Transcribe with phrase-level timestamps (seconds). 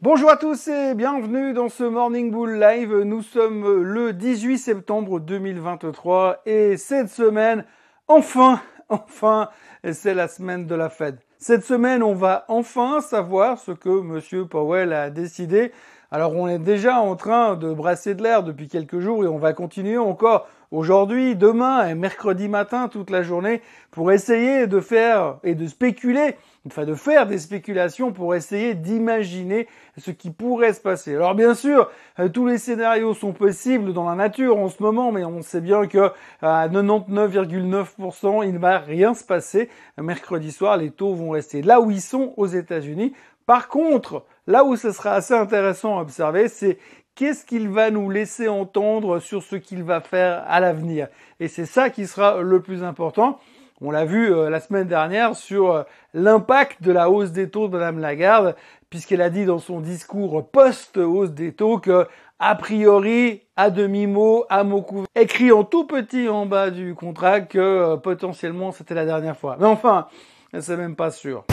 [0.00, 2.92] Bonjour à tous et bienvenue dans ce Morning Bull Live.
[3.02, 7.64] Nous sommes le 18 septembre 2023 et cette semaine,
[8.08, 9.48] enfin, enfin,
[9.92, 11.20] c'est la semaine de la Fed.
[11.38, 15.70] Cette semaine, on va enfin savoir ce que Monsieur Powell a décidé.
[16.10, 19.38] Alors, on est déjà en train de brasser de l'air depuis quelques jours et on
[19.38, 25.38] va continuer encore aujourd'hui, demain et mercredi matin toute la journée pour essayer de faire
[25.42, 26.36] et de spéculer,
[26.66, 29.66] enfin de faire des spéculations pour essayer d'imaginer
[29.98, 31.14] ce qui pourrait se passer.
[31.14, 35.12] Alors bien sûr, euh, tous les scénarios sont possibles dans la nature en ce moment,
[35.12, 39.68] mais on sait bien que à 99,9% il ne va rien se passer.
[39.98, 43.12] Mercredi soir, les taux vont rester là où ils sont aux États-Unis.
[43.46, 46.78] Par contre, là où ce sera assez intéressant à observer, c'est
[47.14, 51.08] qu'est-ce qu'il va nous laisser entendre sur ce qu'il va faire à l'avenir.
[51.40, 53.38] Et c'est ça qui sera le plus important.
[53.84, 55.82] On l'a vu euh, la semaine dernière sur euh,
[56.14, 58.54] l'impact de la hausse des taux de Mme Lagarde,
[58.90, 62.06] puisqu'elle a dit dans son discours post-hausse des taux que,
[62.38, 67.40] a priori, à demi-mot, à mot couvert, écrit en tout petit en bas du contrat
[67.40, 69.56] que euh, potentiellement c'était la dernière fois.
[69.58, 70.06] Mais enfin,
[70.60, 71.44] c'est même pas sûr.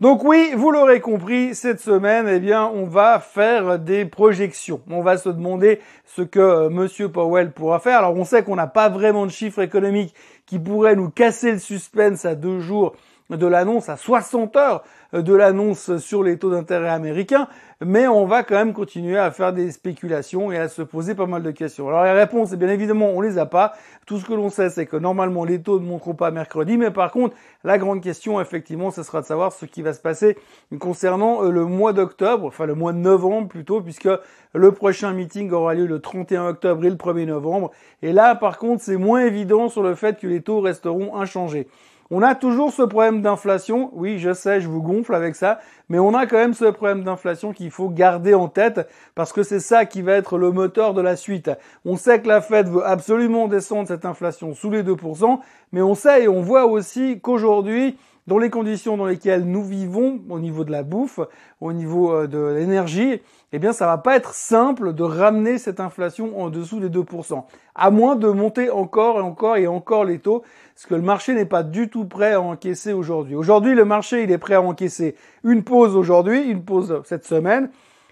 [0.00, 4.80] Donc oui, vous l'aurez compris, cette semaine, eh bien, on va faire des projections.
[4.88, 7.98] On va se demander ce que euh, Monsieur Powell pourra faire.
[7.98, 10.14] Alors on sait qu'on n'a pas vraiment de chiffres économiques
[10.46, 12.94] qui pourraient nous casser le suspense à deux jours
[13.30, 17.48] de l'annonce, à 60 heures de l'annonce sur les taux d'intérêt américains,
[17.80, 21.26] mais on va quand même continuer à faire des spéculations et à se poser pas
[21.26, 21.88] mal de questions.
[21.88, 23.74] Alors les réponses, bien évidemment, on les a pas.
[24.06, 26.90] Tout ce que l'on sait, c'est que normalement les taux ne monteront pas mercredi, mais
[26.90, 30.36] par contre, la grande question, effectivement, ce sera de savoir ce qui va se passer
[30.78, 34.08] concernant euh, le mois d'octobre, enfin le mois de novembre plutôt, puisque
[34.54, 37.70] le prochain meeting aura lieu le 31 octobre et le 1er novembre.
[38.02, 41.68] Et là, par contre, c'est moins évident sur le fait que les taux resteront inchangés.
[42.10, 43.90] On a toujours ce problème d'inflation.
[43.92, 47.04] Oui, je sais, je vous gonfle avec ça, mais on a quand même ce problème
[47.04, 50.94] d'inflation qu'il faut garder en tête parce que c'est ça qui va être le moteur
[50.94, 51.50] de la suite.
[51.84, 55.38] On sait que la Fed veut absolument descendre cette inflation sous les 2%,
[55.72, 60.20] mais on sait et on voit aussi qu'aujourd'hui, dans les conditions dans lesquelles nous vivons,
[60.28, 61.18] au niveau de la bouffe,
[61.62, 63.22] au niveau euh, de l'énergie,
[63.54, 67.42] eh bien, ça va pas être simple de ramener cette inflation en dessous des 2%.
[67.74, 70.42] À moins de monter encore et encore et encore les taux,
[70.76, 73.34] ce que le marché n'est pas du tout prêt à encaisser aujourd'hui.
[73.34, 77.70] Aujourd'hui, le marché, il est prêt à encaisser une pause aujourd'hui, une pause cette semaine,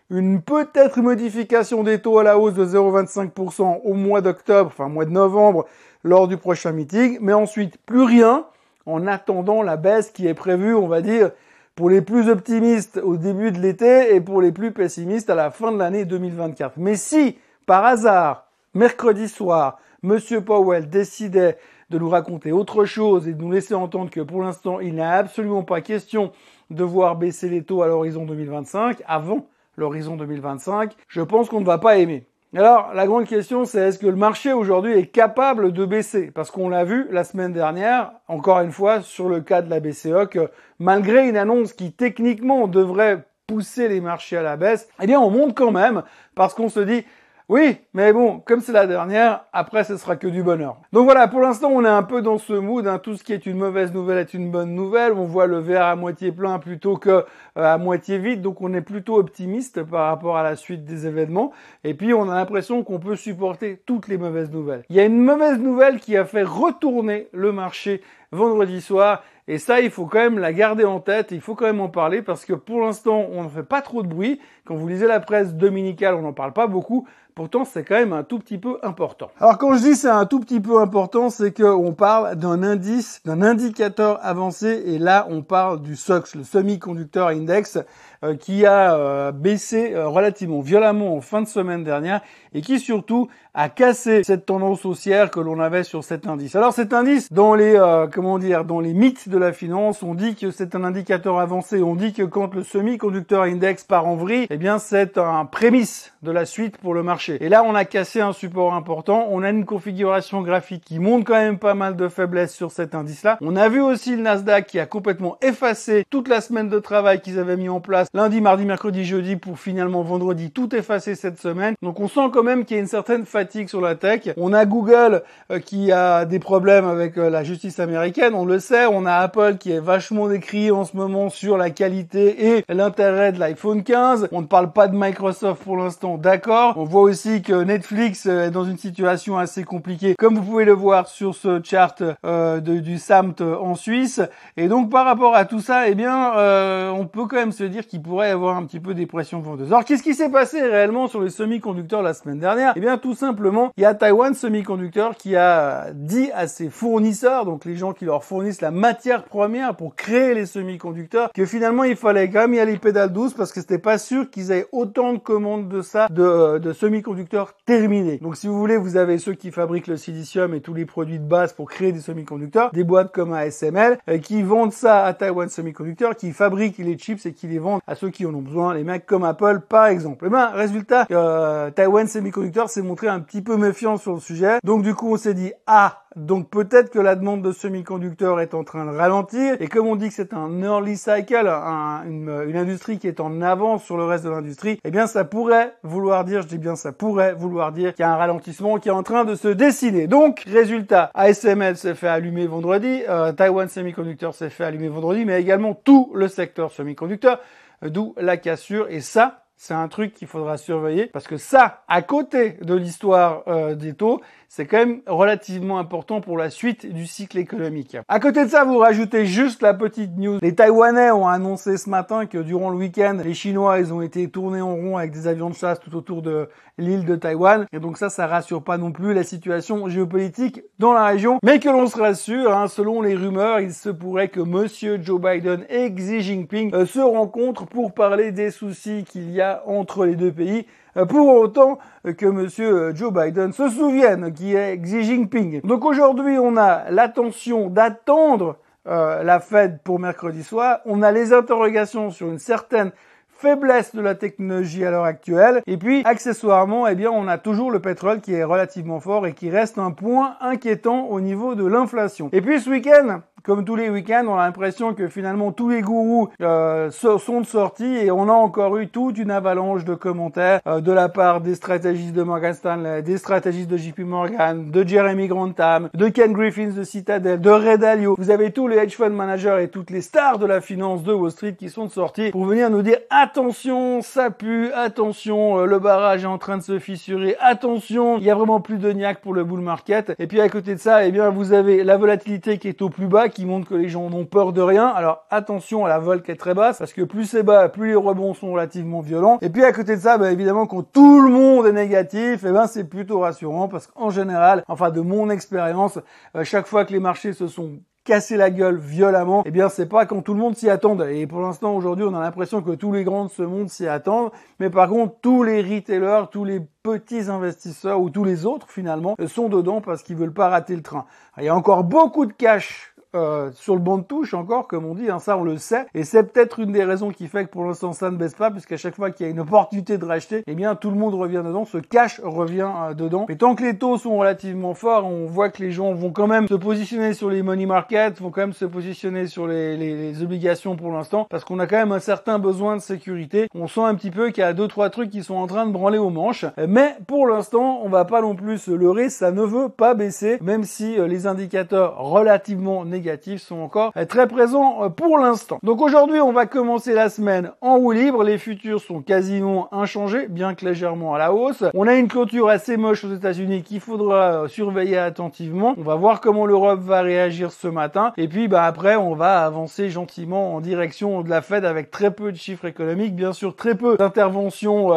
[0.09, 5.05] une peut-être modification des taux à la hausse de 0,25% au mois d'octobre, enfin mois
[5.05, 5.67] de novembre,
[6.05, 8.47] lors du prochain meeting, mais ensuite plus rien
[8.87, 11.31] en attendant la baisse qui est prévue, on va dire,
[11.75, 15.51] pour les plus optimistes au début de l'été et pour les plus pessimistes à la
[15.51, 16.75] fin de l'année 2024.
[16.79, 21.59] Mais si, par hasard, mercredi soir, Monsieur Powell décidait
[21.91, 25.03] de nous raconter autre chose et de nous laisser entendre que pour l'instant, il n'est
[25.03, 26.33] absolument pas question
[26.71, 31.67] de voir baisser les taux à l'horizon 2025, avant l'horizon 2025, je pense qu'on ne
[31.67, 32.27] va pas aimer.
[32.55, 36.31] Alors, la grande question, c'est est-ce que le marché aujourd'hui est capable de baisser?
[36.31, 39.81] Parce qu'on l'a vu la semaine dernière, encore une fois, sur le cas de la
[39.81, 40.49] BCE, que
[40.79, 45.31] malgré une annonce qui techniquement devrait pousser les marchés à la baisse, eh bien, on
[45.31, 46.05] monte quand même
[46.35, 47.05] parce qu'on se dit,
[47.49, 50.79] oui, mais bon, comme c'est la dernière, après ce sera que du bonheur.
[50.93, 52.99] Donc voilà, pour l'instant on est un peu dans ce mood, hein.
[52.99, 55.85] tout ce qui est une mauvaise nouvelle est une bonne nouvelle, on voit le verre
[55.85, 57.25] à moitié plein plutôt que euh,
[57.55, 61.53] à moitié vide, donc on est plutôt optimiste par rapport à la suite des événements,
[61.85, 64.83] et puis on a l'impression qu'on peut supporter toutes les mauvaises nouvelles.
[64.91, 68.03] Il y a une mauvaise nouvelle qui a fait retourner le marché
[68.33, 71.67] vendredi soir, et ça, il faut quand même la garder en tête, il faut quand
[71.67, 74.41] même en parler parce que pour l'instant, on ne fait pas trop de bruit.
[74.65, 77.07] Quand vous lisez la presse dominicale, on n'en parle pas beaucoup.
[77.37, 79.31] Pourtant, c'est quand même un tout petit peu important.
[79.39, 83.21] Alors quand je dis c'est un tout petit peu important, c'est qu'on parle d'un indice,
[83.27, 87.79] d'un indicateur avancé, et là, on parle du SOX, le Semiconductor Index,
[88.25, 92.23] euh, qui a euh, baissé euh, relativement violemment en fin de semaine dernière
[92.55, 96.57] et qui surtout a cassé cette tendance haussière que l'on avait sur cet indice.
[96.57, 97.79] Alors cet indice, dans les
[98.13, 101.83] comment dire, dans les mythes de la finance, on dit que c'est un indicateur avancé.
[101.83, 106.13] On dit que quand le semi-conducteur index part en vrille, eh bien c'est un prémisse
[106.23, 107.26] de la suite pour le marché.
[107.29, 109.27] Et là, on a cassé un support important.
[109.31, 112.95] On a une configuration graphique qui montre quand même pas mal de faiblesses sur cet
[112.95, 113.39] indice-là.
[113.41, 117.21] On a vu aussi le Nasdaq qui a complètement effacé toute la semaine de travail
[117.21, 121.41] qu'ils avaient mis en place lundi, mardi, mercredi, jeudi pour finalement vendredi tout effacer cette
[121.41, 121.75] semaine.
[121.83, 124.31] Donc on sent quand même qu'il y a une certaine fatigue sur la tech.
[124.37, 128.59] On a Google euh, qui a des problèmes avec euh, la justice américaine, on le
[128.59, 128.87] sait.
[128.87, 133.33] On a Apple qui est vachement décrié en ce moment sur la qualité et l'intérêt
[133.33, 134.29] de l'iPhone 15.
[134.33, 136.75] On ne parle pas de Microsoft pour l'instant, d'accord.
[136.77, 140.73] On voit aussi que Netflix est dans une situation assez compliquée, comme vous pouvez le
[140.73, 144.21] voir sur ce chart euh, du SAMT en Suisse.
[144.59, 147.65] Et donc par rapport à tout ça, eh bien, euh, on peut quand même se
[147.65, 149.69] dire qu'il pourrait y avoir un petit peu des pressions vendeuses.
[149.69, 152.75] Alors qu'est-ce qui s'est passé réellement sur les semi-conducteurs la semaine dernière?
[152.77, 157.47] Eh bien, tout simplement, il y a Taiwan Semiconductor qui a dit à ses fournisseurs,
[157.47, 161.85] donc les gens qui leur fournissent la matière première pour créer les semi-conducteurs, que finalement
[161.85, 164.67] il fallait quand même y aller pédale douce parce que c'était pas sûr qu'ils aient
[164.73, 166.73] autant de commandes de ça, de, de
[167.07, 168.19] semi-conducteurs terminés.
[168.19, 171.19] Donc si vous voulez, vous avez ceux qui fabriquent le silicium et tous les produits
[171.19, 175.15] de base pour créer des semi-conducteurs, des boîtes comme ASML, euh, qui vendent ça à
[175.15, 178.43] Taiwan Semiconductor, qui fabriquent les chips et qui les vendent à ceux qui en ont
[178.43, 180.25] besoin, les mecs comme Apple par exemple.
[180.25, 184.21] Et eh ben résultat, euh, Taiwan Semiconductor s'est montré un petit peu méfiant sur le
[184.21, 184.59] sujet.
[184.65, 188.55] Donc du coup on s'est dit ah donc peut-être que la demande de semi-conducteurs est
[188.55, 189.57] en train de ralentir.
[189.61, 193.85] Et comme on dit que c'est un early cycle, une, industrie qui est en avance
[193.85, 196.93] sur le reste de l'industrie, eh bien ça pourrait vouloir dire, je dis bien ça
[196.93, 200.07] pourrait vouloir dire qu'il y a un ralentissement qui est en train de se dessiner.
[200.07, 205.39] Donc résultat, ASML s'est fait allumer vendredi, euh, Taiwan Semiconductor s'est fait allumer vendredi, mais
[205.39, 207.41] également tout le secteur semi-conducteur,
[207.83, 208.87] d'où la cassure.
[208.89, 213.43] Et ça, c'est un truc qu'il faudra surveiller parce que ça, à côté de l'histoire
[213.49, 217.97] euh, des taux, c'est quand même relativement important pour la suite du cycle économique.
[218.09, 220.39] À côté de ça, vous rajoutez juste la petite news.
[220.41, 224.29] Les Taïwanais ont annoncé ce matin que durant le week-end, les Chinois, ils ont été
[224.31, 226.49] tournés en rond avec des avions de chasse tout autour de
[226.79, 227.67] l'île de Taïwan.
[227.73, 231.39] Et donc ça, ça rassure pas non plus la situation géopolitique dans la région.
[231.43, 235.21] Mais que l'on se rassure, hein, selon les rumeurs, il se pourrait que Monsieur Joe
[235.21, 240.07] Biden et Xi Jinping euh, se rencontrent pour parler des soucis qu'il y a entre
[240.07, 240.67] les deux pays
[240.97, 241.79] euh, pour autant
[242.17, 245.61] que monsieur euh, Joe Biden se souvienne qui est Xi Jinping.
[245.63, 248.57] Donc aujourd'hui, on a l'attention d'attendre
[248.87, 250.81] euh, la Fed pour mercredi soir.
[250.87, 252.93] On a les interrogations sur une certaine
[253.29, 255.63] faiblesse de la technologie à l'heure actuelle.
[255.67, 259.35] Et puis, accessoirement, eh bien, on a toujours le pétrole qui est relativement fort et
[259.35, 262.31] qui reste un point inquiétant au niveau de l'inflation.
[262.33, 265.81] Et puis, ce week-end, comme tous les week-ends, on a l'impression que finalement tous les
[265.81, 270.59] gourous euh, sont de sortie et on a encore eu toute une avalanche de commentaires
[270.67, 274.83] euh, de la part des stratégistes de Morgan Stanley, des stratégistes de JP Morgan, de
[274.85, 278.17] Jeremy Grantham, de Ken Griffins de Citadel, de Red Dalio.
[278.19, 281.13] Vous avez tous les hedge fund managers et toutes les stars de la finance de
[281.13, 285.67] Wall Street qui sont de sortie pour venir nous dire attention, ça pue, attention, euh,
[285.67, 288.91] le barrage est en train de se fissurer, attention, il y a vraiment plus de
[288.91, 290.15] niaque pour le bull market.
[290.19, 292.91] Et puis à côté de ça, eh bien vous avez la volatilité qui est au
[292.91, 294.87] plus bas qui montre que les gens n'ont peur de rien.
[294.87, 297.89] Alors attention à la vol qui est très basse, parce que plus c'est bas, plus
[297.89, 299.39] les rebonds sont relativement violents.
[299.43, 302.51] Et puis à côté de ça, bah, évidemment, quand tout le monde est négatif, eh
[302.51, 305.99] ben c'est plutôt rassurant, parce qu'en général, enfin de mon expérience,
[306.35, 309.89] euh, chaque fois que les marchés se sont casser la gueule violemment, eh bien c'est
[309.89, 310.99] pas quand tout le monde s'y attend.
[311.01, 313.87] Et pour l'instant aujourd'hui, on a l'impression que tous les grands de ce monde s'y
[313.87, 318.71] attendent, mais par contre tous les retailers, tous les petits investisseurs ou tous les autres
[318.71, 321.05] finalement sont dedans parce qu'ils veulent pas rater le train.
[321.37, 324.85] Il y a encore beaucoup de cash euh, sur le banc de touche encore, comme
[324.85, 325.87] on dit, hein, ça on le sait.
[325.95, 328.51] Et c'est peut-être une des raisons qui fait que pour l'instant ça ne baisse pas,
[328.51, 331.15] puisqu'à chaque fois qu'il y a une opportunité de racheter, eh bien tout le monde
[331.15, 333.27] revient dedans, ce cash revient euh, dedans.
[333.29, 336.27] Mais tant que les taux sont relativement forts, on voit que les gens vont quand
[336.27, 340.23] même se positionner sur les money markets, vont quand même se positionner sur les, les,
[340.23, 343.49] obligations pour l'instant, parce qu'on a quand même un certain besoin de sécurité.
[343.55, 345.67] On sent un petit peu qu'il y a deux trois trucs qui sont en train
[345.67, 346.47] de branler aux manches.
[346.69, 350.39] Mais pour l'instant, on va pas non plus se leurrer, ça ne veut pas baisser,
[350.43, 353.06] même si euh, les indicateurs relativement négatifs
[353.39, 355.59] sont encore euh, très présents euh, pour l'instant.
[355.63, 358.25] Donc aujourd'hui, on va commencer la semaine en roue libre.
[358.25, 361.65] Les futurs sont quasiment inchangés, bien que légèrement à la hausse.
[361.75, 365.75] On a une clôture assez moche aux États-Unis qu'il faudra euh, surveiller attentivement.
[365.79, 368.13] On va voir comment l'Europe va réagir ce matin.
[368.17, 372.11] Et puis, bah, après, on va avancer gentiment en direction de la Fed avec très
[372.11, 374.93] peu de chiffres économiques, bien sûr très peu d'interventions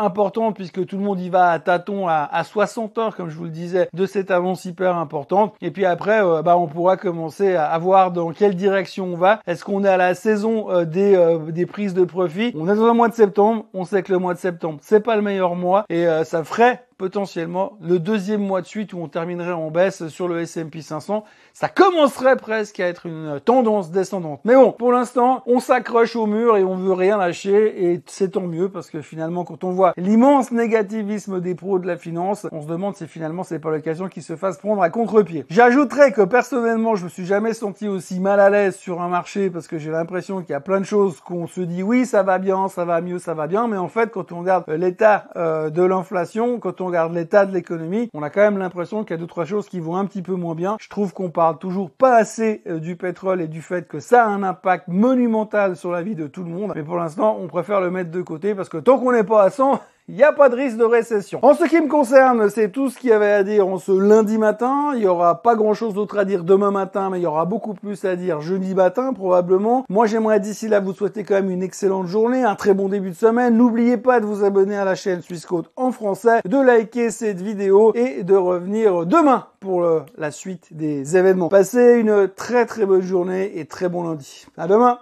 [0.00, 3.36] important puisque tout le monde y va à tâtons à, à, 60 heures, comme je
[3.36, 5.54] vous le disais, de cette avance hyper importante.
[5.60, 9.40] Et puis après, euh, bah, on pourra commencer à, voir dans quelle direction on va.
[9.46, 12.52] Est-ce qu'on est à la saison euh, des, euh, des prises de profit?
[12.56, 13.64] On est dans le mois de septembre.
[13.74, 16.84] On sait que le mois de septembre, c'est pas le meilleur mois et ça ferait
[17.00, 21.24] potentiellement le deuxième mois de suite où on terminerait en baisse sur le S&P 500.
[21.54, 24.42] Ça commencerait presque à être une tendance descendante.
[24.44, 28.32] Mais bon, pour l'instant, on s'accroche au mur et on veut rien lâcher et c'est
[28.32, 32.46] tant mieux parce que finalement, quand on voit l'immense négativisme des pros de la finance,
[32.52, 35.46] on se demande si finalement c'est pas l'occasion qu'ils se fassent prendre à contre-pied.
[35.48, 39.48] J'ajouterais que personnellement, je me suis jamais senti aussi mal à l'aise sur un marché
[39.48, 42.22] parce que j'ai l'impression qu'il y a plein de choses qu'on se dit oui, ça
[42.22, 45.28] va bien, ça va mieux, ça va bien, mais en fait, quand on regarde l'état
[45.36, 49.12] euh, de l'inflation, quand on regarde l'état de l'économie, on a quand même l'impression qu'il
[49.12, 50.76] y a deux trois choses qui vont un petit peu moins bien.
[50.80, 54.24] Je trouve qu'on parle toujours pas assez euh, du pétrole et du fait que ça
[54.24, 56.72] a un impact monumental sur la vie de tout le monde.
[56.74, 59.44] Mais pour l'instant, on préfère le mettre de côté parce que tant qu'on n'est pas
[59.44, 59.80] à 100,
[60.10, 61.38] il n'y a pas de risque de récession.
[61.42, 63.92] En ce qui me concerne, c'est tout ce qu'il y avait à dire en ce
[63.92, 64.90] lundi matin.
[64.96, 67.44] Il y aura pas grand chose d'autre à dire demain matin, mais il y aura
[67.44, 69.84] beaucoup plus à dire jeudi matin, probablement.
[69.88, 73.10] Moi, j'aimerais d'ici là vous souhaiter quand même une excellente journée, un très bon début
[73.10, 73.56] de semaine.
[73.56, 77.92] N'oubliez pas de vous abonner à la chaîne Suisse en français, de liker cette vidéo
[77.94, 79.86] et de revenir demain pour
[80.18, 81.48] la suite des événements.
[81.48, 84.46] Passez une très très bonne journée et très bon lundi.
[84.56, 84.98] À demain.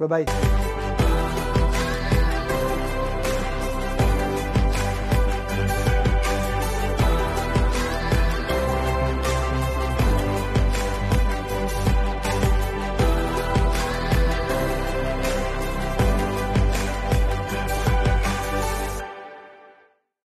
[0.00, 0.61] Bye bye.